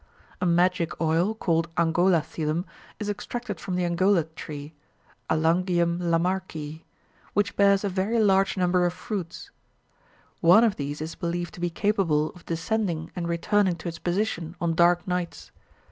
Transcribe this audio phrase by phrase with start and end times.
[0.41, 2.65] A magic oil, called angola thilum,
[2.97, 4.73] is extracted from the angola tree
[5.29, 6.83] (Alangium Lamarckii),
[7.35, 9.51] which bears a very large number of fruits.
[10.39, 14.55] One of these is believed to be capable of descending and returning to its position
[14.59, 15.51] on dark nights.